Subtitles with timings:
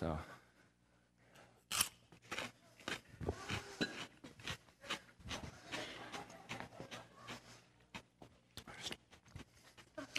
[0.00, 0.18] So.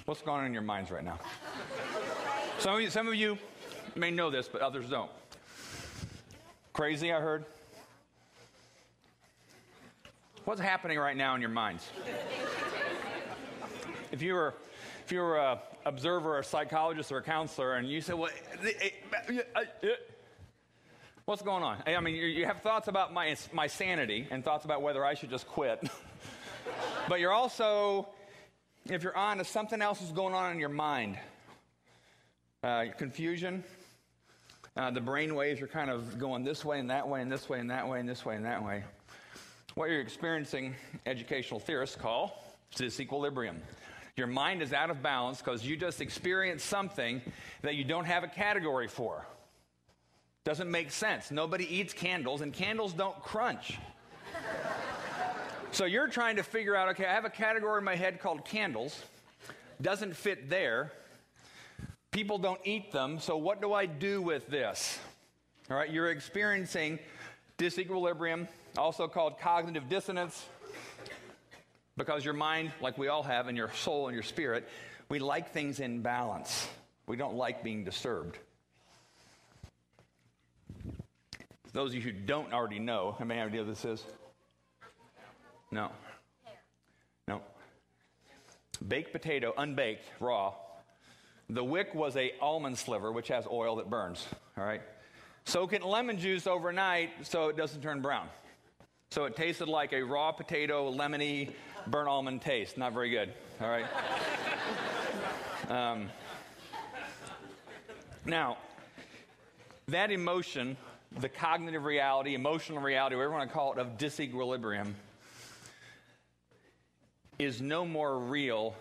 [0.05, 1.17] What's going on in your minds right now?
[2.59, 3.39] Some of you, some of you
[3.95, 5.09] may know this, but others don't.
[6.73, 7.45] Crazy, I heard.
[10.45, 11.89] What's happening right now in your minds?
[14.11, 14.53] if you were,
[15.11, 18.31] if you're a observer, a psychologist, or a counselor, and you say, "Well,
[21.25, 24.81] what's going on?" I mean, you have thoughts about my my sanity and thoughts about
[24.81, 25.83] whether I should just quit,
[27.09, 28.07] but you're also,
[28.85, 31.17] if you're honest, something else is going on in your mind.
[32.63, 33.65] Uh, confusion.
[34.77, 37.49] Uh, the brain waves are kind of going this way and that way and this
[37.49, 38.81] way and that way and this way and that way.
[39.75, 40.73] What you're experiencing,
[41.05, 42.41] educational theorists call
[42.75, 43.57] disequilibrium.
[44.21, 47.23] Your mind is out of balance because you just experienced something
[47.63, 49.25] that you don't have a category for.
[50.43, 51.31] Doesn't make sense.
[51.31, 53.79] Nobody eats candles, and candles don't crunch.
[55.71, 58.45] so you're trying to figure out okay, I have a category in my head called
[58.45, 59.03] candles,
[59.81, 60.91] doesn't fit there.
[62.11, 64.99] People don't eat them, so what do I do with this?
[65.71, 66.99] All right, you're experiencing
[67.57, 70.45] disequilibrium, also called cognitive dissonance,
[72.01, 74.67] because your mind, like we all have, and your soul and your spirit,
[75.07, 76.67] we like things in balance.
[77.05, 78.39] We don't like being disturbed.
[81.73, 84.03] Those of you who don't already know, how many idea what this is?
[85.69, 85.91] No.
[87.27, 87.41] No.
[88.85, 90.53] Baked potato, unbaked, raw.
[91.51, 94.27] The wick was a almond sliver, which has oil that burns.
[94.57, 94.81] All right.
[95.45, 98.27] Soak it in lemon juice overnight so it doesn't turn brown.
[99.11, 101.51] So it tasted like a raw potato, lemony,
[101.87, 102.77] burnt almond taste.
[102.77, 103.33] Not very good.
[103.59, 103.85] All right.
[105.69, 106.09] um,
[108.25, 108.57] now,
[109.87, 110.77] that emotion,
[111.19, 114.93] the cognitive reality, emotional reality, whatever you want to call it, of disequilibrium,
[117.39, 118.75] is no more real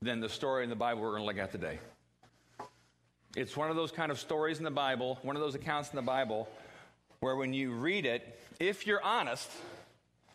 [0.00, 1.78] than the story in the Bible we're going to look at today.
[3.36, 5.96] It's one of those kind of stories in the Bible, one of those accounts in
[5.96, 6.48] the Bible,
[7.20, 9.50] where when you read it, if you're honest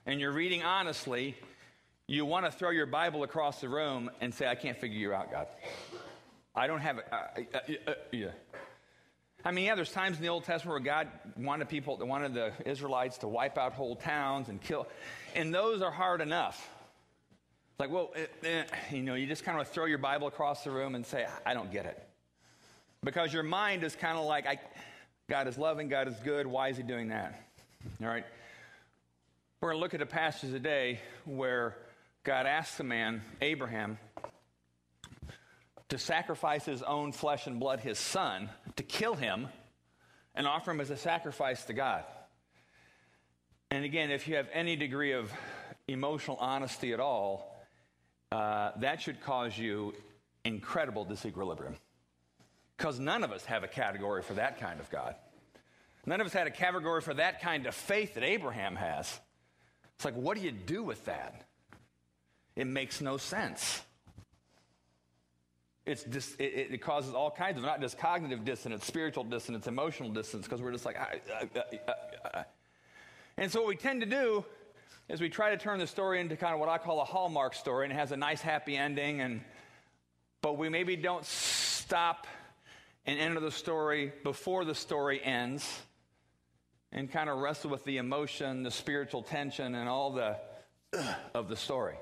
[0.06, 1.36] and you're reading honestly,
[2.10, 5.14] you want to throw your Bible across the room and say, I can't figure you
[5.14, 5.46] out, God.
[6.56, 7.06] I don't have it.
[7.12, 7.16] Uh,
[7.54, 8.30] uh, uh, yeah.
[9.46, 12.52] I mean, yeah, there's times in the Old Testament where God wanted people, wanted the
[12.66, 14.88] Israelites to wipe out whole towns and kill,
[15.36, 16.68] and those are hard enough.
[17.78, 20.72] Like, well, eh, eh, you know, you just kind of throw your Bible across the
[20.72, 22.04] room and say, I don't get it.
[23.04, 24.60] Because your mind is kind of like, I,
[25.30, 27.40] God is loving, God is good, why is He doing that?
[28.02, 28.26] All right?
[29.62, 31.76] We're going to look at a passage today where
[32.24, 33.98] God asks the man, Abraham,
[35.90, 39.48] to sacrifice his own flesh and blood, his son, to kill him
[40.36, 42.04] and offer him as a sacrifice to God.
[43.72, 45.32] And again, if you have any degree of
[45.88, 47.60] emotional honesty at all,
[48.32, 49.94] uh, that should cause you
[50.44, 51.76] incredible disequilibrium.
[52.78, 55.16] Because none of us have a category for that kind of God.
[56.06, 59.20] None of us had a category for that kind of faith that Abraham has.
[59.96, 61.49] It's like, what do you do with that?
[62.60, 63.82] It makes no sense.
[65.86, 70.10] It's dis, it, it, causes all kinds of not just cognitive dissonance, spiritual dissonance, emotional
[70.10, 70.98] dissonance, because we're just like,
[73.38, 74.44] and so what we tend to do
[75.08, 77.56] is we try to turn the story into kind of what I call a hallmark
[77.56, 79.40] story, and it has a nice happy ending, and
[80.42, 82.28] but we maybe don't stop
[83.06, 85.82] and enter the story before the story ends
[86.92, 90.36] and kind of wrestle with the emotion, the spiritual tension, and all the
[91.34, 91.96] of the story.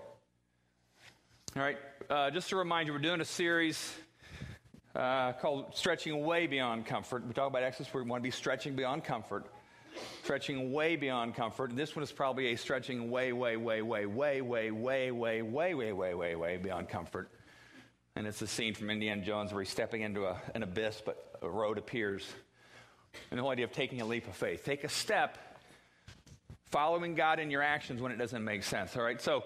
[1.56, 1.78] All right,
[2.09, 3.96] uh, just to remind you, we're doing a series
[4.96, 7.25] uh, called Stretching Way Beyond Comfort.
[7.25, 9.47] We talk about Exodus, we want to be stretching beyond comfort,
[10.24, 11.75] stretching way beyond comfort.
[11.75, 15.72] This one is probably a stretching way, way, way, way, way, way, way, way, way,
[15.72, 17.31] way, way, way, way beyond comfort.
[18.16, 21.40] And it's a scene from Indiana Jones where he's stepping into a, an abyss, but
[21.41, 22.28] a road appears.
[23.31, 24.63] And the whole idea of taking a leap of faith.
[24.63, 25.39] Take a step,
[26.69, 28.95] following God in your actions when it doesn't make sense.
[28.95, 29.45] All right, so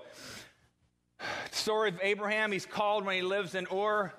[1.51, 4.11] story of Abraham, he's called when he lives in Ur,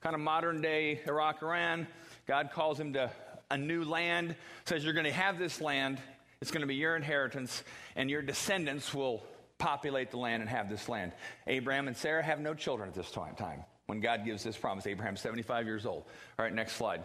[0.00, 1.86] kind of modern day Iraq, Iran.
[2.26, 3.10] God calls him to
[3.50, 5.98] a new land, says, You're going to have this land,
[6.40, 7.62] it's going to be your inheritance,
[7.96, 9.22] and your descendants will
[9.58, 11.12] populate the land and have this land.
[11.46, 14.86] Abraham and Sarah have no children at this time when God gives this promise.
[14.86, 16.04] Abraham's 75 years old.
[16.38, 17.04] All right, next slide.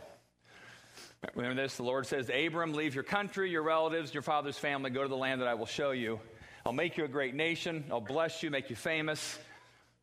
[1.33, 5.01] Remember this the Lord says, Abram, leave your country, your relatives, your father's family, go
[5.01, 6.19] to the land that I will show you.
[6.67, 7.83] I'll make you a great nation.
[7.91, 9.37] I'll bless you, make you famous.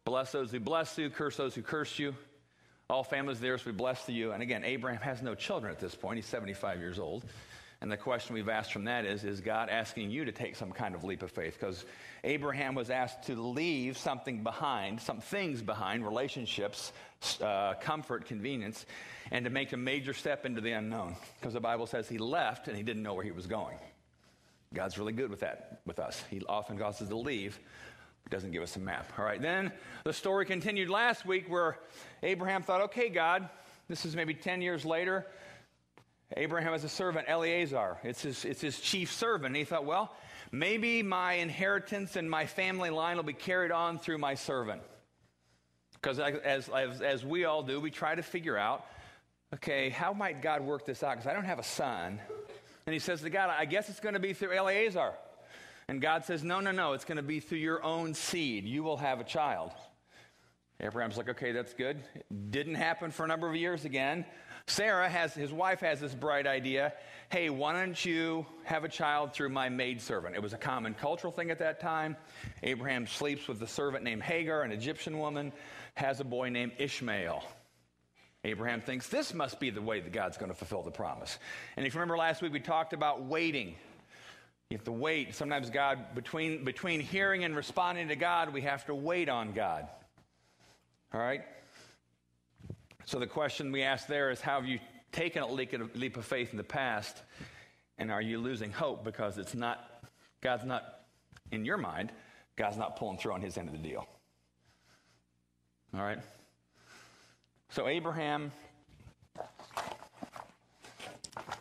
[0.05, 2.15] Bless those who bless you, curse those who curse you.
[2.89, 4.31] All families there be blessed to you.
[4.31, 6.17] And again, Abraham has no children at this point.
[6.17, 7.25] He's 75 years old.
[7.81, 10.71] And the question we've asked from that is Is God asking you to take some
[10.71, 11.57] kind of leap of faith?
[11.59, 11.85] Because
[12.23, 16.93] Abraham was asked to leave something behind, some things behind, relationships,
[17.41, 18.87] uh, comfort, convenience,
[19.33, 21.17] and to make a major step into the unknown.
[21.41, 23.79] Because the Bible says he left and he didn't know where he was going.
[24.75, 26.23] God's really good with that with us.
[26.31, 27.59] He often causes us to leave,
[28.31, 29.13] doesn't give us a map.
[29.19, 29.73] All right, then
[30.05, 31.79] the story continued last week where
[32.23, 33.49] Abraham thought, okay, God,
[33.89, 35.27] this is maybe 10 years later.
[36.37, 37.99] Abraham has a servant, Eleazar.
[38.03, 39.49] It's his, it's his chief servant.
[39.49, 40.15] And he thought, well,
[40.51, 44.81] maybe my inheritance and my family line will be carried on through my servant.
[45.95, 48.87] Because as, as, as we all do, we try to figure out,
[49.55, 51.17] okay, how might God work this out?
[51.17, 52.19] Because I don't have a son.
[52.87, 55.13] And he says to God, I guess it's going to be through Eleazar.
[55.89, 58.65] And God says, No, no, no, it's going to be through your own seed.
[58.65, 59.73] You will have a child.
[60.81, 62.03] Abraham's like, Okay, that's good.
[62.51, 64.25] didn't happen for a number of years again.
[64.67, 66.93] Sarah has, his wife has this bright idea
[67.31, 70.37] hey, why don't you have a child through my maidservant?
[70.37, 72.15] It was a common cultural thing at that time.
[72.63, 75.51] Abraham sleeps with a servant named Hagar, an Egyptian woman,
[75.95, 77.43] has a boy named Ishmael.
[78.45, 81.39] Abraham thinks this must be the way that God's going to fulfill the promise.
[81.77, 83.77] And if you remember last week, we talked about waiting.
[84.69, 85.35] You have to wait.
[85.35, 89.87] Sometimes God, between, between hearing and responding to God, we have to wait on God.
[91.15, 91.43] All right?
[93.05, 94.81] So the question we ask there is how have you
[95.13, 97.23] taken a leap of faith in the past,
[97.99, 100.09] and are you losing hope because it's not,
[100.41, 101.03] God's not,
[101.53, 102.11] in your mind,
[102.57, 104.07] God's not pulling through on his end of the deal?
[105.95, 106.19] All right?
[107.73, 108.53] So Abraham,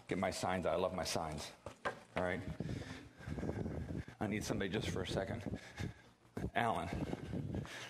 [0.10, 0.74] get my signs out.
[0.74, 1.52] I love my signs.
[2.18, 2.42] All right?
[4.20, 5.42] I need somebody just for a second.
[6.54, 6.90] Alan,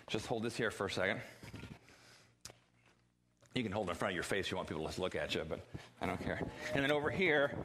[0.07, 1.19] just hold this here for a second.
[3.55, 5.15] You can hold it in front of your face if you want people to look
[5.15, 5.59] at you, but
[5.99, 6.41] I don't care.
[6.75, 7.55] And then over here,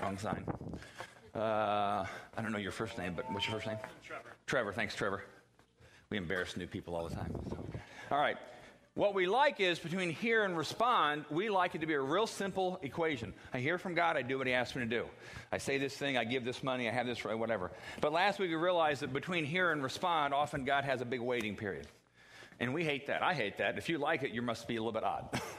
[0.00, 0.44] wrong sign.
[1.34, 2.06] Uh,
[2.36, 3.78] I don't know your first name, but what's your first name?
[4.06, 4.36] Trevor.
[4.46, 5.24] Trevor, thanks, Trevor.
[6.10, 7.34] We embarrass new people all the time.
[7.50, 7.59] So.
[8.10, 8.36] All right.
[8.94, 12.26] What we like is between hear and respond, we like it to be a real
[12.26, 13.32] simple equation.
[13.54, 15.06] I hear from God, I do what He asks me to do.
[15.52, 17.70] I say this thing, I give this money, I have this, whatever.
[18.00, 21.20] But last week we realized that between hear and respond, often God has a big
[21.20, 21.86] waiting period.
[22.58, 23.22] And we hate that.
[23.22, 23.78] I hate that.
[23.78, 25.40] If you like it, you must be a little bit odd.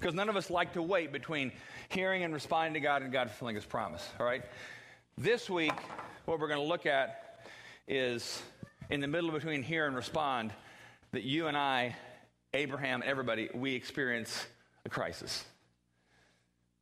[0.00, 1.50] Because none of us like to wait between
[1.88, 4.08] hearing and responding to God and God fulfilling His promise.
[4.20, 4.44] All right?
[5.16, 5.72] This week,
[6.24, 7.40] what we're going to look at
[7.88, 8.40] is
[8.90, 10.52] in the middle between hear and respond,
[11.12, 11.96] that you and I
[12.54, 14.46] Abraham, everybody, we experience
[14.86, 15.44] a crisis.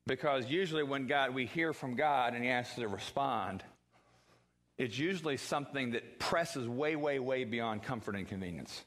[0.06, 3.64] Because usually when God, we hear from God and He asks us to respond,
[4.78, 8.84] it's usually something that presses way, way, way beyond comfort and convenience.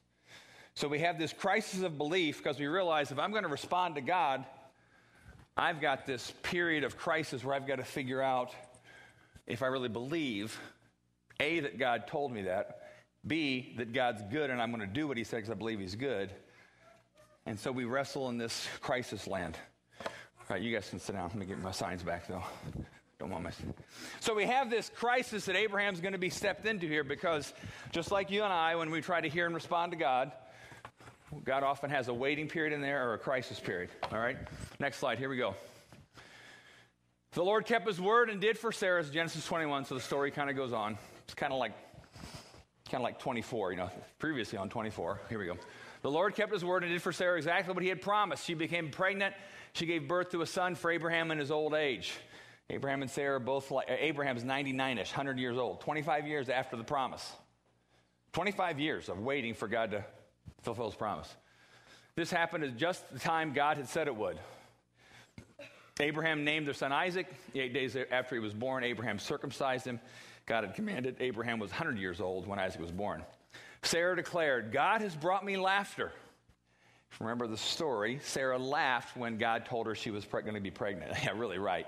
[0.76, 3.96] So we have this crisis of belief because we realize if I'm going to respond
[3.96, 4.46] to God,
[5.58, 8.56] I've got this period of crisis where I've got to figure out
[9.46, 10.58] if I really believe,
[11.42, 12.89] A, that God told me that,
[13.26, 15.80] B, that God's good and I'm going to do what He said because I believe
[15.80, 16.32] He's good
[17.50, 19.58] and so we wrestle in this crisis land.
[20.06, 20.12] All
[20.52, 21.30] right, you guys can sit down.
[21.30, 22.44] Let me get my signs back, though.
[23.18, 23.52] Don't want my.
[24.20, 27.52] So we have this crisis that Abraham's going to be stepped into here because
[27.92, 30.32] just like you and I, when we try to hear and respond to God,
[31.44, 33.90] God often has a waiting period in there or a crisis period.
[34.12, 34.38] All right?
[34.80, 35.18] Next slide.
[35.18, 35.56] Here we go.
[37.32, 40.52] The Lord kept his word and did for Sarah, Genesis 21, so the story kind
[40.52, 41.00] of goes on.
[41.26, 41.74] It's kind of like
[42.90, 45.22] kind of like 24, you know, previously on 24.
[45.30, 45.58] Here we go.
[46.02, 48.46] The Lord kept his word and did for Sarah exactly what he had promised.
[48.46, 49.36] She became pregnant.
[49.74, 52.14] She gave birth to a son for Abraham in his old age.
[52.70, 56.84] Abraham and Sarah both like uh, Abraham's 99ish, 100 years old, 25 years after the
[56.84, 57.32] promise.
[58.34, 60.06] 25 years of waiting for God to
[60.62, 61.34] fulfill his promise.
[62.16, 64.38] This happened at just the time God had said it would.
[66.00, 67.28] Abraham named their son Isaac.
[67.54, 70.00] Eight days after he was born, Abraham circumcised him.
[70.46, 71.18] God had commanded.
[71.20, 73.24] Abraham was 100 years old when Isaac was born.
[73.84, 76.12] Sarah declared, God has brought me laughter.
[77.20, 78.20] Remember the story?
[78.24, 81.12] Sarah laughed when God told her she was pre- going to be pregnant.
[81.24, 81.88] yeah, really right.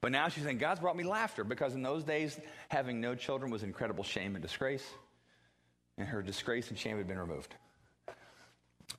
[0.00, 2.38] But now she's saying, God's brought me laughter because in those days,
[2.68, 4.84] having no children was incredible shame and disgrace.
[5.96, 7.54] And her disgrace and shame had been removed.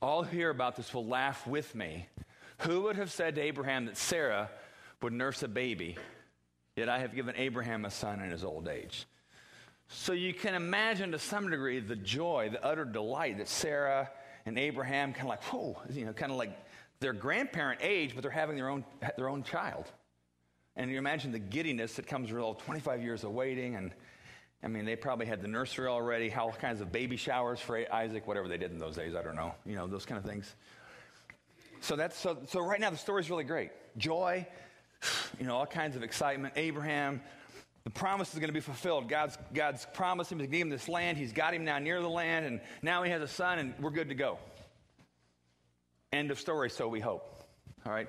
[0.02, 2.08] All who hear about this will laugh with me.
[2.60, 4.50] Who would have said to Abraham that Sarah
[5.02, 5.98] would nurse a baby,
[6.76, 9.06] yet I have given Abraham a son in his old age?
[9.88, 14.10] So you can imagine to some degree the joy, the utter delight that Sarah
[14.46, 16.58] and Abraham kind of like, whoa, you know, kind of like
[17.00, 18.84] their grandparent age, but they're having their own,
[19.18, 19.86] their own child.
[20.76, 23.92] And you imagine the giddiness that comes with all 25 years of waiting and,
[24.64, 28.26] I mean, they probably had the nursery already, all kinds of baby showers for Isaac,
[28.26, 30.56] whatever they did in those days, I don't know, you know, those kind of things.
[31.86, 33.70] So that's so, so right now the story's really great.
[33.96, 34.48] Joy,
[35.40, 36.56] you know, all kinds of excitement.
[36.58, 37.22] Abraham,
[37.84, 39.08] the promise is going to be fulfilled.
[39.08, 41.16] God's, God's promised him to give him this land.
[41.16, 43.92] He's got him now near the land, and now he has a son, and we're
[43.92, 44.40] good to go.
[46.12, 47.44] End of story, so we hope.
[47.86, 48.08] All right,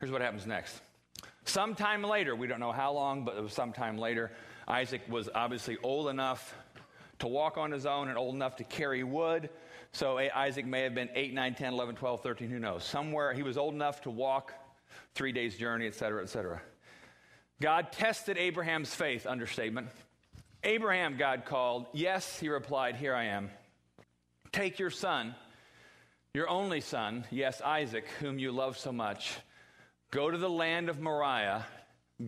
[0.00, 0.80] here's what happens next.
[1.44, 4.30] Sometime later, we don't know how long, but it was sometime later,
[4.66, 6.54] Isaac was obviously old enough
[7.18, 9.50] to walk on his own and old enough to carry wood.
[9.92, 12.84] So Isaac may have been 8, 9, 10, 11, 12, 13, who knows.
[12.84, 14.52] Somewhere he was old enough to walk
[15.14, 16.60] three days' journey, et cetera, et cetera.
[17.60, 19.88] God tested Abraham's faith, understatement.
[20.62, 21.86] Abraham, God called.
[21.92, 23.50] Yes, he replied, Here I am.
[24.52, 25.34] Take your son,
[26.34, 29.36] your only son, yes, Isaac, whom you love so much.
[30.10, 31.66] Go to the land of Moriah.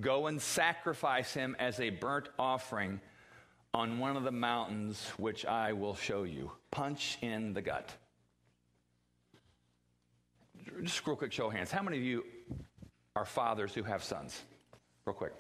[0.00, 3.00] Go and sacrifice him as a burnt offering
[3.72, 6.50] on one of the mountains which I will show you.
[6.70, 7.90] Punch in the gut.
[10.82, 11.70] Just real quick show of hands.
[11.70, 12.24] How many of you
[13.16, 14.42] are fathers who have sons?
[15.04, 15.32] Real quick.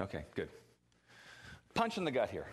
[0.00, 0.48] Okay, good.
[1.74, 2.46] Punch in the gut here.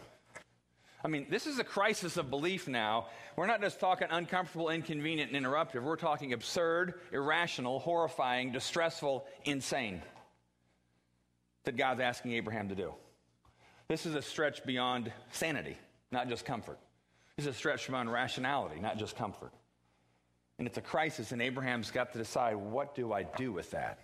[1.04, 3.08] I mean, this is a crisis of belief now.
[3.36, 5.82] We're not just talking uncomfortable, inconvenient, and interruptive.
[5.82, 10.02] We're talking absurd, irrational, horrifying, distressful, insane
[11.64, 12.94] that God's asking Abraham to do.
[13.92, 15.76] This is a stretch beyond sanity,
[16.14, 16.80] not just comfort.
[17.36, 19.52] This is a stretch beyond rationality, not just comfort.
[20.58, 24.00] And it's a crisis, and Abraham's got to decide what do I do with that?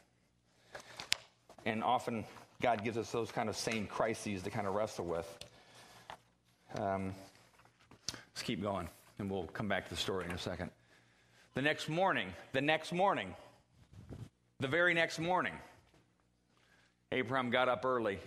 [1.66, 2.26] And often
[2.62, 5.38] God gives us those kind of same crises to kind of wrestle with.
[6.78, 7.16] Um,
[8.12, 8.90] let's keep going,
[9.20, 10.70] and we'll come back to the story in a second.
[11.54, 13.34] The next morning, the next morning,
[14.60, 15.54] the very next morning,
[17.14, 18.20] Abraham got up early,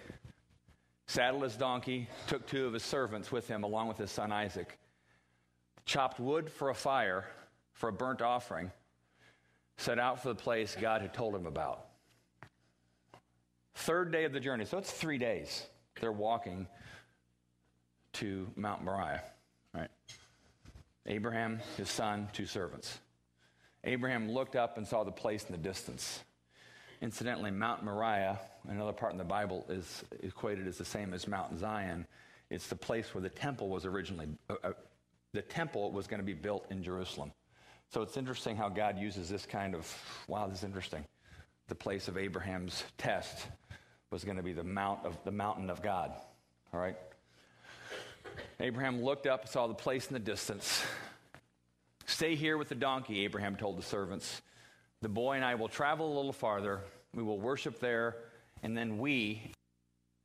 [1.11, 4.79] saddled his donkey, took two of his servants with him, along with his son Isaac,
[5.85, 7.26] chopped wood for a fire
[7.73, 8.71] for a burnt offering,
[9.76, 11.87] set out for the place God had told him about.
[13.75, 15.67] Third day of the journey, so it's three days.
[16.00, 16.69] They're walking
[18.14, 19.25] to Mount Moriah,
[19.75, 19.90] right?
[21.07, 23.00] Abraham, his son, two servants.
[23.83, 26.23] Abraham looked up and saw the place in the distance.
[27.02, 28.38] Incidentally, Mount Moriah,
[28.69, 32.07] another part in the Bible, is equated as the same as Mount Zion.
[32.50, 34.73] It's the place where the temple was originally, uh, uh,
[35.33, 37.33] the temple was going to be built in Jerusalem.
[37.88, 39.92] So it's interesting how God uses this kind of,
[40.28, 41.04] wow, this is interesting.
[41.69, 43.47] The place of Abraham's test
[44.11, 46.12] was going to be the mount of the mountain of God.
[46.75, 46.97] All right?
[48.59, 50.83] Abraham looked up, and saw the place in the distance.
[52.07, 54.42] Stay here with the donkey, Abraham told the servants.
[55.02, 56.80] The boy and I will travel a little farther.
[57.14, 58.16] We will worship there,
[58.62, 59.52] and then we,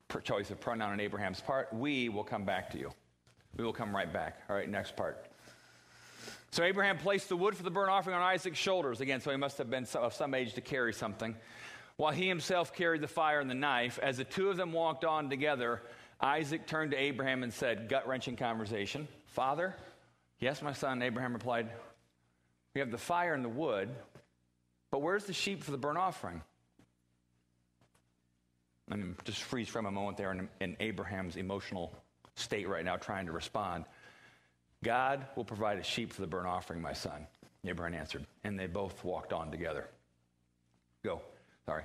[0.09, 2.91] per choice of pronoun on Abraham's part, we will come back to you.
[3.57, 4.41] We will come right back.
[4.49, 5.27] All right, next part.
[6.51, 8.99] So Abraham placed the wood for the burnt offering on Isaac's shoulders.
[8.99, 11.35] Again, so he must have been of some age to carry something.
[11.97, 15.05] While he himself carried the fire and the knife, as the two of them walked
[15.05, 15.81] on together,
[16.19, 19.75] Isaac turned to Abraham and said, gut wrenching conversation, Father?
[20.39, 21.01] Yes, my son.
[21.01, 21.69] Abraham replied,
[22.73, 23.89] We have the fire and the wood,
[24.95, 26.41] but where's the sheep for the burnt offering?
[28.89, 31.93] I mean, just freeze from a moment there in, in Abraham's emotional
[32.35, 33.83] state right now, trying to respond.
[34.85, 37.27] God will provide a sheep for the burnt offering, my son.
[37.65, 39.89] Abraham answered, and they both walked on together.
[41.03, 41.19] Go.
[41.65, 41.83] Sorry.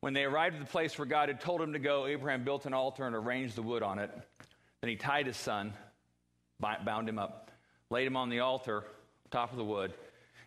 [0.00, 2.66] When they arrived at the place where God had told him to go, Abraham built
[2.66, 4.10] an altar and arranged the wood on it.
[4.82, 5.72] Then he tied his son,
[6.60, 7.50] bound him up,
[7.88, 8.84] laid him on the altar,
[9.30, 9.94] top of the wood.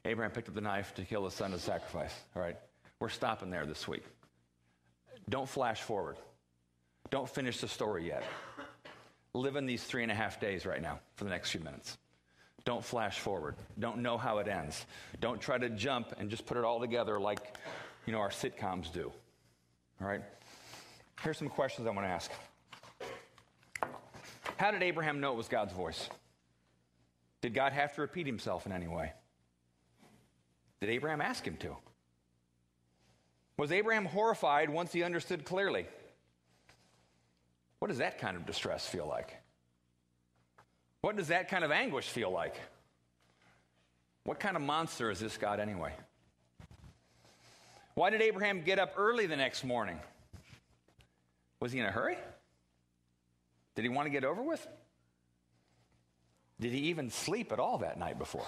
[0.05, 2.13] Abraham picked up the knife to kill his son as sacrifice.
[2.35, 2.57] All right.
[2.99, 4.03] We're stopping there this week.
[5.29, 6.17] Don't flash forward.
[7.09, 8.23] Don't finish the story yet.
[9.33, 11.97] Live in these three and a half days right now for the next few minutes.
[12.65, 13.55] Don't flash forward.
[13.77, 14.85] Don't know how it ends.
[15.19, 17.57] Don't try to jump and just put it all together like,
[18.05, 19.11] you know, our sitcoms do.
[20.01, 20.21] All right?
[21.21, 22.31] Here's some questions I want to ask.
[24.57, 26.09] How did Abraham know it was God's voice?
[27.41, 29.13] Did God have to repeat himself in any way?
[30.81, 31.75] Did Abraham ask him to?
[33.57, 35.85] Was Abraham horrified once he understood clearly?
[37.79, 39.35] What does that kind of distress feel like?
[41.01, 42.55] What does that kind of anguish feel like?
[44.23, 45.93] What kind of monster is this God anyway?
[47.95, 49.99] Why did Abraham get up early the next morning?
[51.59, 52.17] Was he in a hurry?
[53.75, 54.65] Did he want to get over with?
[56.59, 58.45] Did he even sleep at all that night before?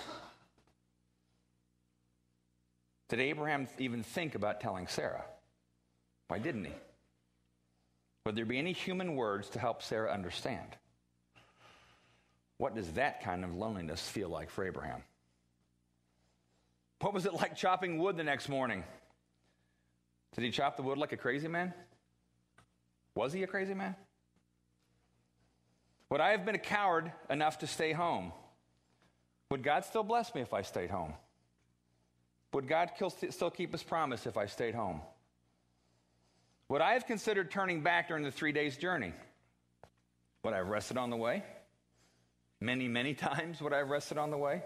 [3.12, 5.26] Did Abraham even think about telling Sarah?
[6.30, 6.72] Why didn't he?
[8.26, 10.78] Would there be any human words to help Sarah understand?
[12.58, 15.04] What does that kind of loneliness feel like for Abraham?
[17.02, 18.82] What was it like chopping wood the next morning?
[20.34, 21.74] Did he chop the wood like a crazy man?
[23.16, 23.98] Was he a crazy man?
[26.12, 28.32] Would I have been a coward enough to stay home?
[29.50, 31.14] Would God still bless me if I stayed home?
[32.54, 32.92] Would God
[33.30, 35.02] still keep his promise if I stayed home?
[36.70, 39.14] Would I have considered turning back during the three days' journey?
[40.44, 41.44] Would I have rested on the way?
[42.60, 44.62] Many, many times would I have rested on the way?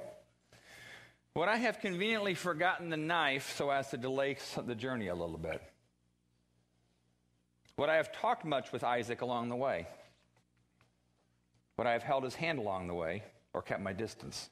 [1.36, 5.38] Would I have conveniently forgotten the knife so as to delay the journey a little
[5.38, 5.62] bit?
[7.78, 9.88] Would I have talked much with Isaac along the way?
[11.78, 13.24] Would I have held his hand along the way
[13.54, 14.50] or kept my distance?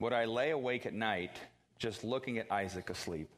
[0.00, 1.38] Would I lay awake at night
[1.78, 3.30] just looking at Isaac asleep?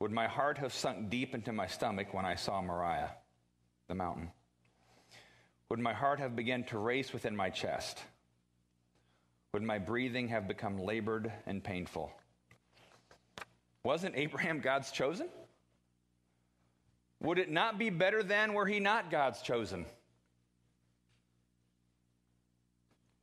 [0.00, 3.12] Would my heart have sunk deep into my stomach when I saw Moriah,
[3.88, 4.30] the mountain?
[5.68, 8.02] Would my heart have begun to race within my chest?
[9.52, 12.10] Would my breathing have become labored and painful?
[13.84, 15.28] Wasn't Abraham God's chosen?
[17.20, 19.86] Would it not be better then were he not God's chosen?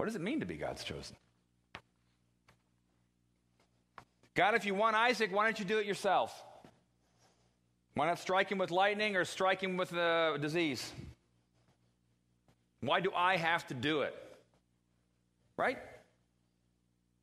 [0.04, 1.16] What does it mean to be God's chosen?
[4.36, 6.44] God, if you want Isaac, why don't you do it yourself?
[7.94, 10.92] Why not strike him with lightning or strike him with a disease?
[12.82, 14.14] Why do I have to do it?
[15.56, 15.78] Right?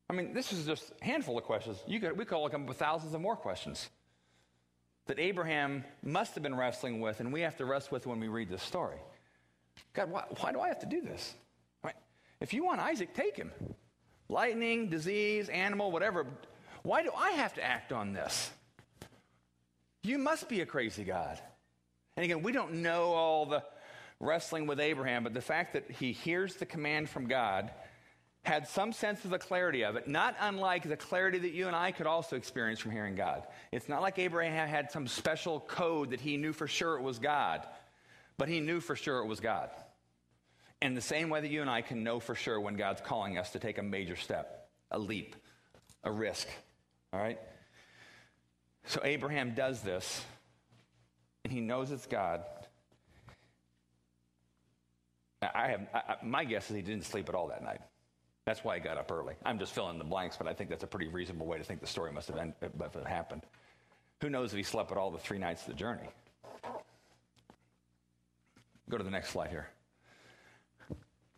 [0.09, 1.77] I mean, this is just a handful of questions.
[1.85, 3.91] You could, we could come up with thousands of more questions
[5.05, 8.27] that Abraham must have been wrestling with, and we have to wrestle with when we
[8.27, 8.97] read this story.
[9.93, 11.35] God, why, why do I have to do this?
[12.41, 13.51] If you want Isaac, take him.
[14.27, 16.25] Lightning, disease, animal, whatever.
[16.83, 18.51] Why do I have to act on this?
[20.03, 21.39] You must be a crazy God.
[22.17, 23.63] And again, we don't know all the
[24.19, 27.71] wrestling with Abraham, but the fact that he hears the command from God
[28.43, 31.75] had some sense of the clarity of it, not unlike the clarity that you and
[31.75, 33.43] I could also experience from hearing God.
[33.71, 37.19] It's not like Abraham had some special code that he knew for sure it was
[37.19, 37.67] God,
[38.37, 39.69] but he knew for sure it was God.
[40.81, 43.37] In the same way that you and I can know for sure when God's calling
[43.37, 45.35] us to take a major step, a leap,
[46.03, 46.47] a risk.
[47.13, 47.39] All right?
[48.85, 50.25] So Abraham does this,
[51.43, 52.43] and he knows it's God.
[55.41, 57.81] I have I, my guess is he didn't sleep at all that night.
[58.45, 59.35] That's why he got up early.
[59.45, 61.63] I'm just filling in the blanks, but I think that's a pretty reasonable way to
[61.63, 63.43] think the story must have been, if it happened.
[64.21, 66.09] Who knows if he slept at all the three nights of the journey?
[68.89, 69.69] Go to the next slide here.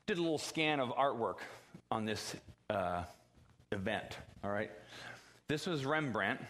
[0.05, 1.37] Did a little scan of artwork
[1.89, 2.35] on this
[2.69, 3.03] uh,
[3.71, 4.17] event.
[4.43, 4.69] All right,
[5.47, 6.41] this was Rembrandt.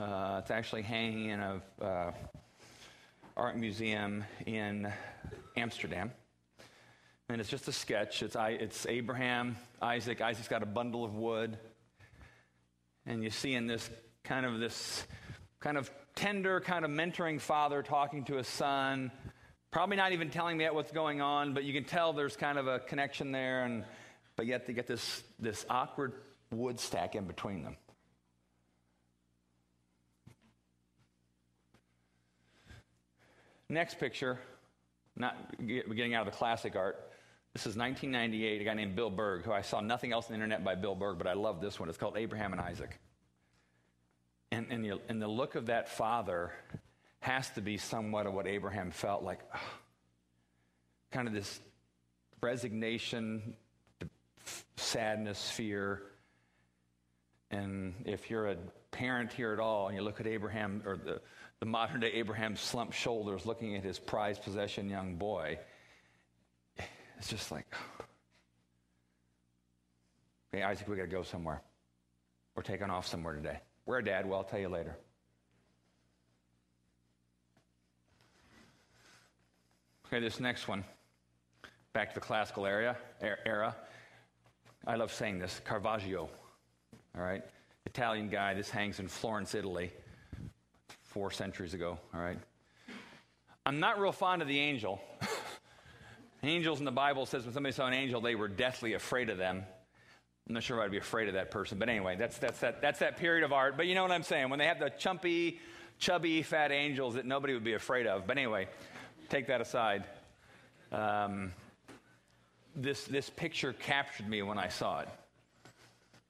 [0.00, 2.12] Uh, it's actually hanging in a uh,
[3.36, 4.90] art museum in
[5.54, 6.12] Amsterdam.
[7.28, 8.22] And it's just a sketch.
[8.22, 10.22] It's, I, it's Abraham, Isaac.
[10.22, 11.58] Isaac's got a bundle of wood.
[13.04, 13.90] And you see in this
[14.22, 15.06] kind of this
[15.60, 19.10] kind of tender, kind of mentoring father talking to his son.
[19.74, 22.68] Probably not even telling me what's going on, but you can tell there's kind of
[22.68, 23.64] a connection there.
[23.64, 23.82] And,
[24.36, 26.12] but yet they get this, this awkward
[26.52, 27.76] wood stack in between them.
[33.68, 34.38] Next picture,
[35.16, 37.10] not getting out of the classic art.
[37.52, 40.34] This is 1998, a guy named Bill Berg, who I saw nothing else on the
[40.34, 41.88] internet by Bill Berg, but I love this one.
[41.88, 42.96] It's called Abraham and Isaac.
[44.52, 46.52] And, and, the, and the look of that father
[47.24, 49.40] has to be somewhat of what Abraham felt like
[51.10, 51.58] kind of this
[52.42, 53.54] resignation,
[54.76, 56.02] sadness, fear.
[57.50, 58.56] And if you're a
[58.90, 61.22] parent here at all and you look at Abraham or the,
[61.60, 65.58] the modern day Abraham slumped shoulders looking at his prized possession young boy,
[67.16, 67.74] it's just like,
[70.52, 71.62] okay, Isaac, we got to go somewhere.
[72.54, 73.60] We're taking off somewhere today.
[73.86, 74.26] Where, Dad?
[74.26, 74.98] Well, I'll tell you later.
[80.14, 80.84] Okay, this next one,
[81.92, 83.74] back to the classical area, er, era.
[84.86, 86.30] I love saying this Caravaggio,
[87.16, 87.42] all right?
[87.84, 88.54] Italian guy.
[88.54, 89.90] This hangs in Florence, Italy
[91.02, 92.38] four centuries ago, all right?
[93.66, 95.00] I'm not real fond of the angel.
[96.44, 99.36] Angels in the Bible says when somebody saw an angel, they were deathly afraid of
[99.36, 99.64] them.
[100.46, 103.00] I'm not sure I'd be afraid of that person, but anyway, that's, that's, that, that's
[103.00, 103.76] that period of art.
[103.76, 104.48] But you know what I'm saying?
[104.48, 105.58] When they have the chumpy,
[105.98, 108.28] chubby, fat angels that nobody would be afraid of.
[108.28, 108.68] But anyway,
[109.28, 110.04] take that aside.
[110.92, 111.52] Um,
[112.76, 115.08] this, this picture captured me when I saw it.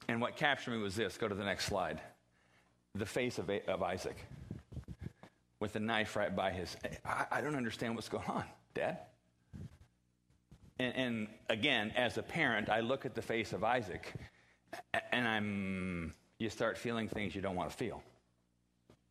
[0.09, 2.00] And what captured me was this go to the next slide
[2.96, 4.16] the face of, of Isaac
[5.59, 6.76] with a knife right by his.
[7.04, 8.98] I, I don't understand what's going on, Dad.
[10.78, 14.12] And, and, again, as a parent, I look at the face of Isaac
[15.12, 18.02] and I'm, you start feeling things you don't want to feel.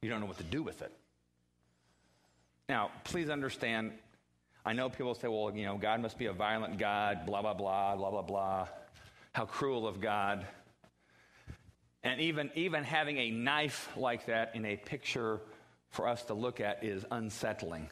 [0.02, 0.92] You don't know what to do with it.
[2.70, 3.92] Now, please understand,
[4.66, 7.54] I know people say, well, you know, God must be a violent God, blah, blah,
[7.54, 8.68] blah, blah, blah, blah.
[9.34, 10.46] How cruel of God.
[12.04, 15.42] And even, even having a knife like that in a picture
[15.90, 17.90] for us to look at is unsettling.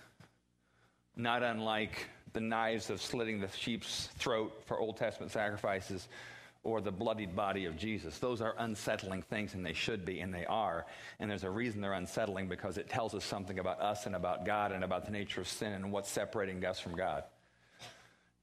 [1.15, 6.07] Not unlike the knives of slitting the sheep's throat for Old Testament sacrifices
[6.63, 8.19] or the bloodied body of Jesus.
[8.19, 10.85] Those are unsettling things, and they should be, and they are.
[11.19, 14.45] And there's a reason they're unsettling because it tells us something about us and about
[14.45, 17.23] God and about the nature of sin and what's separating us from God.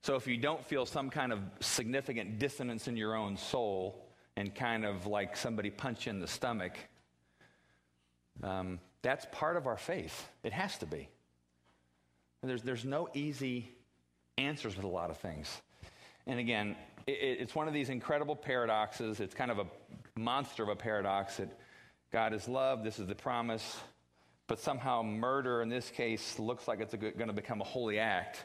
[0.03, 4.05] So if you don't feel some kind of significant dissonance in your own soul
[4.37, 6.77] and kind of like somebody punch you in the stomach,
[8.43, 10.29] um, that's part of our faith.
[10.43, 11.09] It has to be.
[12.43, 13.69] There's, there's no easy
[14.39, 15.61] answers with a lot of things.
[16.27, 16.77] And again,
[17.09, 19.21] it, it's one of these incredible paradoxes.
[19.21, 19.67] It's kind of a
[20.17, 21.49] monster of a paradox that
[22.13, 23.79] God is love, this is the promise,
[24.47, 28.45] but somehow murder in this case looks like it's going to become a holy act.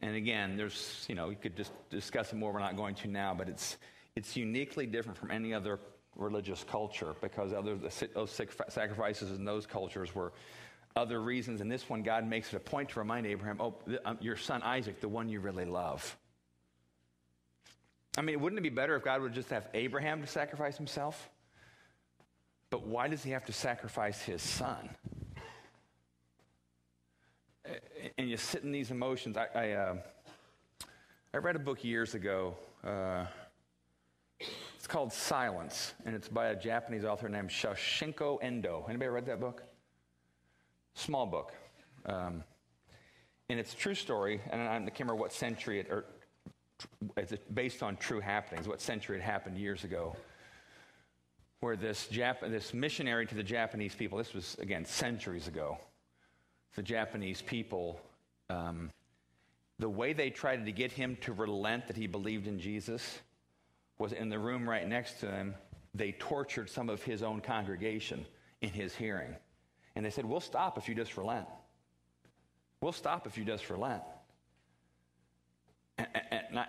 [0.00, 2.52] And again, there's, you know, you could just discuss it more.
[2.52, 3.76] We're not going to now, but it's,
[4.16, 5.78] it's uniquely different from any other
[6.16, 7.78] religious culture because other
[8.14, 8.30] those
[8.68, 10.32] sacrifices in those cultures were
[10.96, 11.60] other reasons.
[11.60, 14.60] And this one, God makes it a point to remind Abraham, oh, um, your son
[14.62, 16.16] Isaac, the one you really love.
[18.16, 21.30] I mean, wouldn't it be better if God would just have Abraham to sacrifice himself?
[22.68, 24.90] But why does he have to sacrifice his son?
[28.18, 29.36] And you sit in these emotions.
[29.36, 29.94] I, I, uh,
[31.32, 32.54] I read a book years ago.
[32.84, 33.26] Uh,
[34.76, 38.84] it's called Silence, and it's by a Japanese author named Shusaku Endo.
[38.88, 39.62] Anybody read that book?
[40.94, 41.52] Small book.
[42.04, 42.42] Um,
[43.48, 46.04] and it's a true story, and I can't remember what century it, or
[47.16, 50.16] it's based on true happenings, what century it happened years ago,
[51.60, 55.78] where this, Jap- this missionary to the Japanese people, this was, again, centuries ago,
[56.74, 58.00] the Japanese people,
[58.50, 58.90] um,
[59.78, 63.20] the way they tried to get him to relent that he believed in Jesus
[63.98, 65.54] was in the room right next to him,
[65.94, 68.24] they tortured some of his own congregation
[68.60, 69.34] in his hearing.
[69.94, 71.46] And they said, We'll stop if you just relent.
[72.80, 74.02] We'll stop if you just relent.
[75.98, 76.08] And,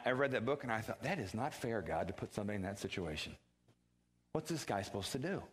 [0.06, 2.56] I read that book and I thought, that is not fair, God, to put somebody
[2.56, 3.36] in that situation.
[4.34, 5.44] What's this guy supposed to do?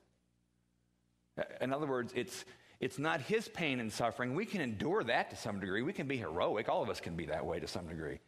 [1.38, 2.44] Uh, in other words, it's,
[2.80, 4.34] it's not his pain and suffering.
[4.34, 5.82] We can endure that to some degree.
[5.82, 6.68] We can be heroic.
[6.68, 8.20] All of us can be that way to some degree.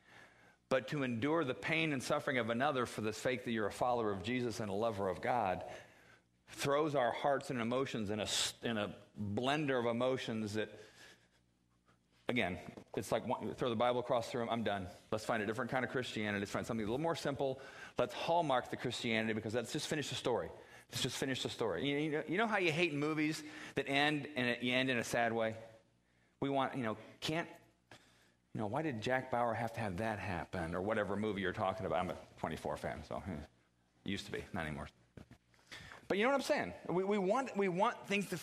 [0.69, 3.73] But to endure the pain and suffering of another for the sake that you're a
[3.73, 5.65] follower of Jesus and a lover of God
[6.49, 8.27] throws our hearts and emotions in a,
[8.63, 8.95] in a
[9.35, 10.71] blender of emotions that
[12.33, 12.59] again,
[12.97, 13.25] it's like
[13.57, 14.89] throw the Bible across the room, I'm done.
[15.11, 16.41] Let's find a different kind of Christianity.
[16.41, 17.61] Let's find something a little more simple.
[17.99, 20.49] Let's hallmark the Christianity because let's just finish the story.
[20.91, 21.89] Let's just finish the story.
[21.89, 23.43] You, you, know, you know how you hate movies
[23.75, 25.55] that end and you end in a sad way?
[26.41, 27.49] We want, you know, can't,
[28.55, 31.53] you know, why did Jack Bauer have to have that happen or whatever movie you're
[31.53, 31.99] talking about?
[31.99, 33.35] I'm a 24 fan, so hmm,
[34.05, 34.89] used to be, not anymore.
[36.09, 36.73] But you know what I'm saying?
[36.89, 38.39] We, we, want, we want things to,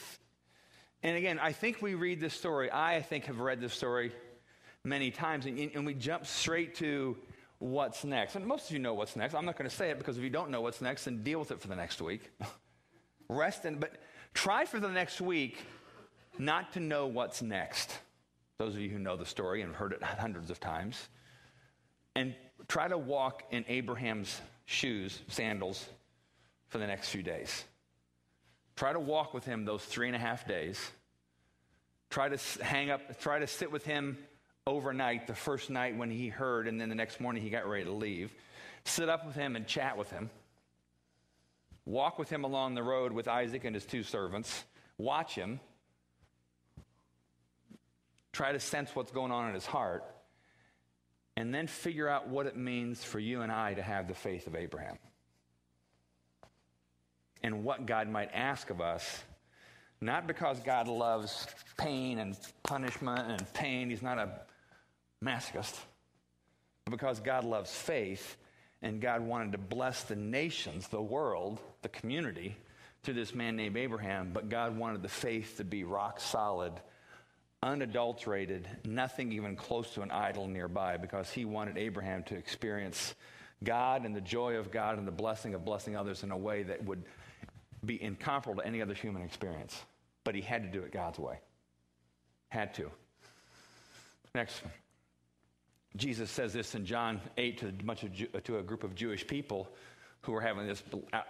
[1.03, 2.69] and again, I think we read this story.
[2.71, 4.12] I think have read this story
[4.83, 7.17] many times, and, and we jump straight to
[7.59, 8.35] what's next.
[8.35, 9.33] And most of you know what's next.
[9.33, 11.39] I'm not going to say it because if you don't know what's next, then deal
[11.39, 12.31] with it for the next week.
[13.29, 13.93] Rest in, but
[14.33, 15.59] try for the next week
[16.38, 17.97] not to know what's next.
[18.57, 21.09] Those of you who know the story and have heard it hundreds of times.
[22.15, 22.33] And
[22.67, 25.88] try to walk in Abraham's shoes, sandals,
[26.67, 27.63] for the next few days.
[28.79, 30.79] Try to walk with him those three and a half days.
[32.09, 34.17] Try to hang up, try to sit with him
[34.65, 37.83] overnight, the first night when he heard, and then the next morning he got ready
[37.83, 38.33] to leave.
[38.85, 40.29] Sit up with him and chat with him.
[41.85, 44.63] Walk with him along the road with Isaac and his two servants.
[44.97, 45.59] Watch him.
[48.31, 50.05] Try to sense what's going on in his heart.
[51.35, 54.47] And then figure out what it means for you and I to have the faith
[54.47, 54.99] of Abraham
[57.43, 59.23] and what God might ask of us,
[60.02, 61.47] not because God loves
[61.78, 64.30] pain and punishment and pain, He's not a
[65.23, 65.78] masochist,
[66.86, 68.38] but because God loves faith
[68.82, 72.56] and God wanted to bless the nations, the world, the community
[73.04, 76.73] through this man named Abraham, but God wanted the faith to be rock solid,
[77.62, 83.15] unadulterated, nothing even close to an idol nearby, because he wanted Abraham to experience
[83.63, 86.63] God and the joy of God and the blessing of blessing others in a way
[86.63, 87.04] that would
[87.85, 89.83] be incomparable to any other human experience.
[90.23, 91.39] But he had to do it God's way.
[92.49, 92.91] Had to.
[94.35, 94.61] Next.
[95.95, 99.69] Jesus says this in John 8 to of, to a group of Jewish people
[100.21, 100.83] who were having this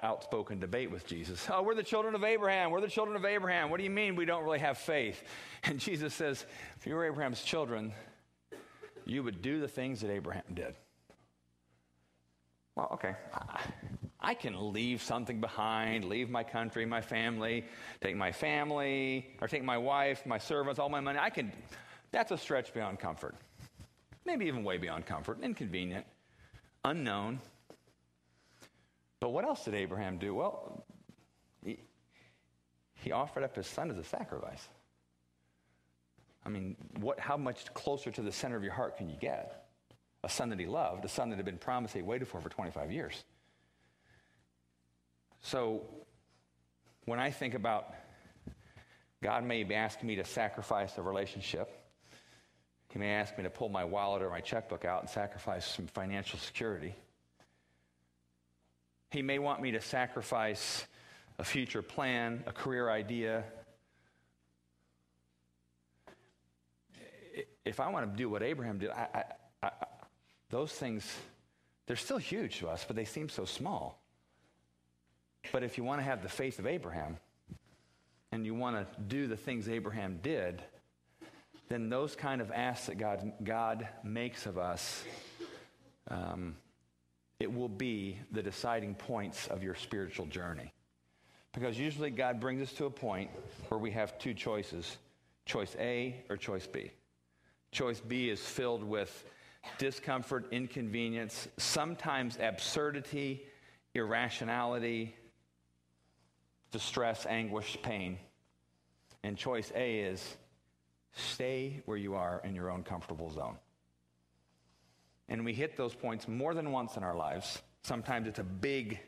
[0.03, 1.47] outspoken debate with Jesus.
[1.51, 2.71] Oh, we're the children of Abraham.
[2.71, 3.69] We're the children of Abraham.
[3.69, 5.23] What do you mean we don't really have faith?
[5.63, 6.45] And Jesus says,
[6.77, 7.93] if you were Abraham's children,
[9.05, 10.75] you would do the things that Abraham did.
[12.75, 13.15] Well, okay.
[14.21, 17.63] I can leave something behind, leave my country, my family,
[18.01, 21.19] take my family, or take my wife, my servants, all my money.
[21.19, 21.53] I can,
[22.11, 23.35] that's a stretch beyond comfort.
[24.25, 26.05] Maybe even way beyond comfort, inconvenient,
[26.83, 27.39] unknown.
[29.21, 30.35] But what else did Abraham do?
[30.35, 30.83] Well,
[31.63, 31.79] he,
[32.95, 34.67] he offered up his son as a sacrifice.
[36.45, 39.67] I mean, what, how much closer to the center of your heart can you get?
[40.23, 42.49] A son that he loved, a son that had been promised he waited for for
[42.49, 43.23] 25 years.
[45.41, 45.81] So,
[47.05, 47.93] when I think about
[49.21, 51.69] God may be asking me to sacrifice a relationship,
[52.89, 55.87] He may ask me to pull my wallet or my checkbook out and sacrifice some
[55.87, 56.95] financial security.
[59.11, 60.85] He may want me to sacrifice
[61.39, 63.43] a future plan, a career idea.
[67.65, 69.25] If I want to do what Abraham did, I,
[69.63, 69.71] I, I,
[70.49, 71.11] those things,
[71.87, 73.98] they're still huge to us, but they seem so small.
[75.51, 77.17] But if you want to have the faith of Abraham
[78.31, 80.61] and you want to do the things Abraham did,
[81.69, 85.03] then those kind of asks that God, God makes of us
[86.09, 86.55] um,
[87.39, 90.73] it will be the deciding points of your spiritual journey.
[91.53, 93.29] Because usually God brings us to a point
[93.69, 94.97] where we have two choices
[95.45, 96.91] choice A or choice B.
[97.71, 99.25] Choice B is filled with
[99.79, 103.45] discomfort, inconvenience, sometimes absurdity,
[103.95, 105.15] irrationality,
[106.71, 108.17] distress, anguish, pain.
[109.23, 110.37] And choice A is
[111.13, 113.57] stay where you are in your own comfortable zone.
[115.27, 117.61] And we hit those points more than once in our lives.
[117.83, 118.99] Sometimes it's a big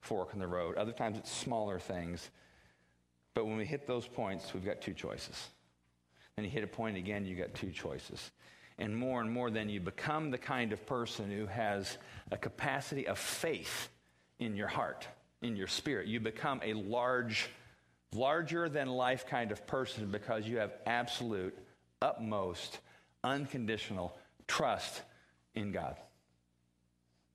[0.00, 2.30] fork in the road, other times it's smaller things.
[3.32, 5.48] But when we hit those points, we've got two choices.
[6.36, 8.30] And you hit a point again, you got two choices.
[8.78, 11.98] And more and more, then you become the kind of person who has
[12.30, 13.88] a capacity of faith
[14.38, 15.06] in your heart,
[15.44, 16.08] in your spirit.
[16.08, 17.48] You become a large,
[18.14, 21.56] larger than life kind of person because you have absolute,
[22.00, 22.78] utmost,
[23.22, 24.16] unconditional
[24.48, 25.02] trust
[25.54, 25.96] in God.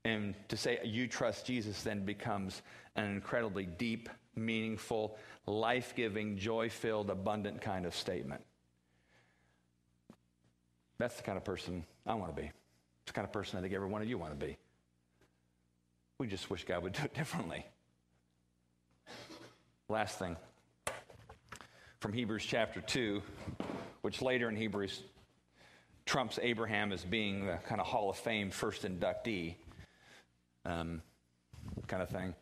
[0.04, 2.62] And to say you trust Jesus then becomes
[2.96, 8.42] an incredibly deep, meaningful, life giving, joy filled, abundant kind of statement.
[10.98, 12.48] That's the kind of person I want to be.
[12.48, 14.58] It's the kind of person I think every one of you want to be.
[16.18, 17.66] We just wish God would do it differently.
[19.92, 20.38] Last thing
[22.00, 23.24] from Hebrews chapter 2,
[24.04, 25.02] which later in Hebrews
[26.06, 29.56] trumps Abraham as being the kind of Hall of Fame first inductee
[30.64, 31.02] um,
[31.88, 32.36] kind of thing.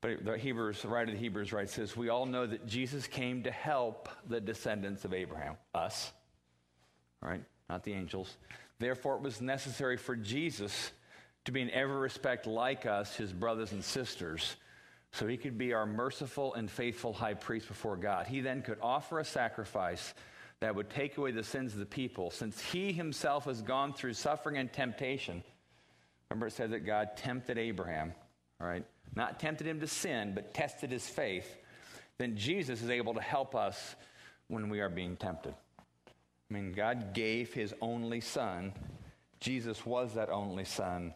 [0.00, 3.06] But the Hebrews, the writer of the Hebrews writes says, We all know that Jesus
[3.06, 6.12] came to help the descendants of Abraham, us,
[7.20, 7.44] right?
[7.68, 8.38] Not the angels.
[8.78, 10.92] Therefore, it was necessary for Jesus
[11.44, 14.56] to be in every respect like us, his brothers and sisters,
[15.12, 18.26] so he could be our merciful and faithful high priest before God.
[18.26, 20.14] He then could offer a sacrifice
[20.60, 24.12] that would take away the sins of the people, since he himself has gone through
[24.12, 25.42] suffering and temptation.
[26.30, 28.12] Remember, it said that God tempted Abraham,
[28.60, 28.84] right?
[29.16, 31.56] Not tempted him to sin, but tested his faith.
[32.18, 33.96] Then Jesus is able to help us
[34.48, 35.54] when we are being tempted.
[36.08, 38.72] I mean, God gave his only son.
[39.40, 41.14] Jesus was that only son.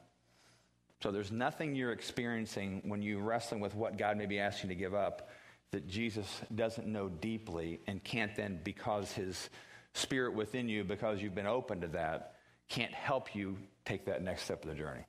[1.04, 4.76] So there's nothing you're experiencing when you're wrestling with what God may be asking you
[4.76, 5.28] to give up
[5.72, 9.50] that Jesus doesn't know deeply and can't then, because his
[9.92, 12.36] spirit within you, because you've been open to that,
[12.70, 15.04] can't help you take that next step of the journey.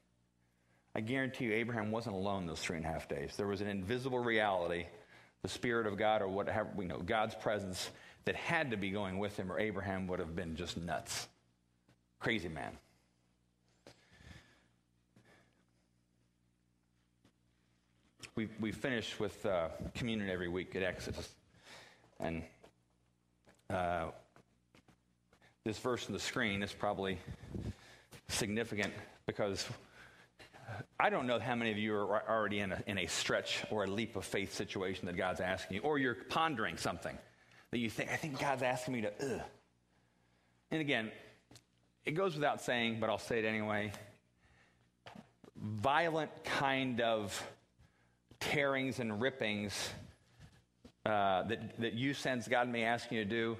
[0.93, 3.31] I guarantee you, Abraham wasn't alone those three and a half days.
[3.37, 4.87] There was an invisible reality,
[5.43, 7.89] the Spirit of God, or whatever, we know, God's presence
[8.25, 11.29] that had to be going with him, or Abraham would have been just nuts.
[12.19, 12.77] Crazy man.
[18.35, 21.29] We, we finish with uh, communion every week at Exodus.
[22.19, 22.43] And
[23.69, 24.07] uh,
[25.63, 27.17] this verse on the screen is probably
[28.27, 28.93] significant
[29.25, 29.65] because
[30.99, 33.85] I don't know how many of you are already in a, in a stretch or
[33.85, 37.17] a leap of faith situation that God's asking you, or you're pondering something
[37.71, 39.41] that you think, I think God's asking me to, ugh.
[40.71, 41.09] And again,
[42.03, 43.93] it goes without saying, but I'll say it anyway.
[45.55, 47.41] Violent kind of
[48.51, 49.89] tearings and rippings
[51.05, 53.57] uh, that, that you sense God may ask you to do,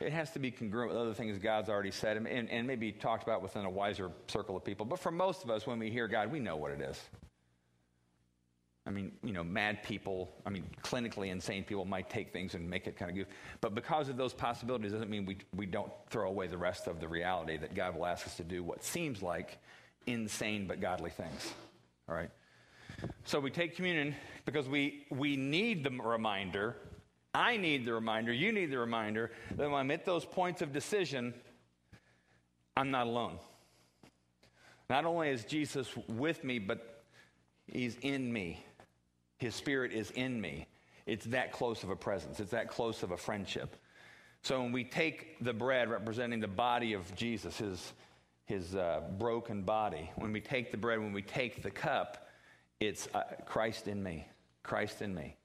[0.00, 3.22] It has to be congruent with other things God's already said and, and, maybe talked
[3.22, 4.86] about within a wiser circle of people.
[4.86, 6.98] But for most of us, when we hear God, we know what it is.
[8.84, 12.68] I mean, you know, mad people, I mean, clinically insane people might take things and
[12.68, 13.28] make it kind of goof.
[13.60, 17.00] But because of those possibilities doesn't mean we, we don't throw away the rest of
[17.00, 19.58] the reality that God will ask us to do what seems like
[20.06, 21.52] insane but godly things.
[22.08, 22.30] All right?
[23.24, 26.76] So we take communion because we, we need the reminder.
[27.34, 28.32] I need the reminder.
[28.32, 31.34] You need the reminder that when I'm at those points of decision,
[32.76, 33.38] I'm not alone.
[34.90, 37.04] Not only is Jesus with me, but
[37.66, 38.64] he's in me.
[39.38, 40.66] His spirit is in me.
[41.06, 43.76] It's that close of a presence, it's that close of a friendship.
[44.42, 47.92] So when we take the bread representing the body of Jesus, his,
[48.44, 52.28] his uh, broken body, when we take the bread, when we take the cup,
[52.82, 54.26] it's uh, Christ in me,
[54.62, 55.36] Christ in me.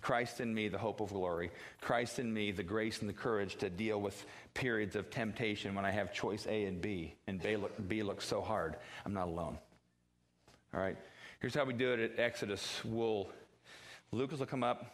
[0.00, 1.50] Christ in me, the hope of glory.
[1.80, 5.84] Christ in me, the grace and the courage to deal with periods of temptation when
[5.84, 8.76] I have choice A and B, and B, look, B looks so hard.
[9.04, 9.58] I'm not alone.
[10.72, 10.96] All right?
[11.40, 12.80] Here's how we do it at Exodus.
[12.84, 13.28] We'll,
[14.12, 14.86] Lucas will come up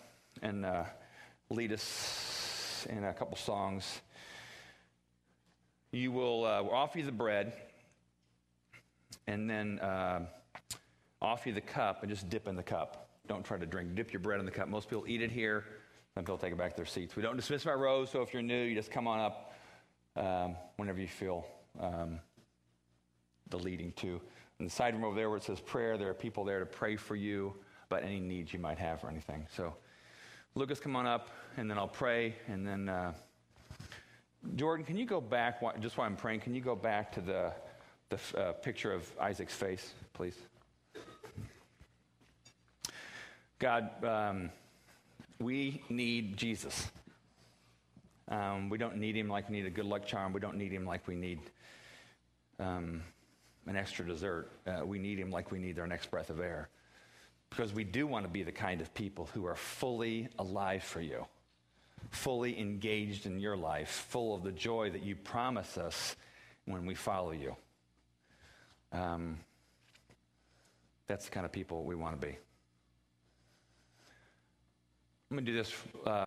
[0.43, 0.85] and uh,
[1.51, 4.01] lead us in a couple songs.
[5.93, 7.53] You will uh, offer you the bread
[9.27, 10.27] and then uh,
[11.25, 13.09] offer you the cup and just dip in the cup.
[13.27, 13.95] Don't try to drink.
[13.95, 14.69] Dip your bread in the cup.
[14.69, 15.65] Most people eat it here,
[16.15, 17.17] then they'll take it back to their seats.
[17.17, 19.55] We don't dismiss my rows, so if you're new, you just come on up
[20.17, 21.47] um, whenever you feel
[21.81, 22.21] um,
[23.49, 24.21] the leading to.
[24.61, 26.67] In the side room over there where it says prayer, there are people there to
[26.67, 27.55] pray for you
[27.91, 29.47] about any needs you might have or anything.
[29.57, 29.75] So,
[30.55, 32.37] Lucas, come on up, and then I'll pray.
[32.47, 33.15] And then, uh,
[34.55, 37.53] Jordan, can you go back, just while I'm praying, can you go back to the,
[38.11, 40.37] the uh, picture of Isaac's face, please?
[43.59, 44.51] God, um,
[45.39, 46.91] we need Jesus.
[48.29, 50.33] Um, we don't need him like we need a good luck charm.
[50.33, 51.41] We don't need him like we need
[52.59, 53.03] um,
[53.67, 54.51] an extra dessert.
[54.67, 56.69] Uh, we need him like we need our next breath of air.
[57.51, 61.01] Because we do want to be the kind of people who are fully alive for
[61.01, 61.27] you,
[62.11, 66.17] fully engaged in your life, full of the joy that you promise us
[66.65, 67.55] when we follow you.
[68.91, 69.39] Um,
[71.07, 72.37] that's the kind of people we want to be.
[75.35, 75.73] I'm going to do this.
[76.07, 76.23] Uh